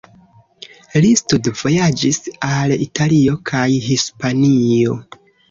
Li 1.03 1.11
studvojaĝis 1.19 2.17
al 2.49 2.75
Italio 2.87 3.37
kaj 3.53 3.63
Hispanio. 3.91 4.99